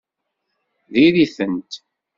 Diri-tent! 0.93 1.71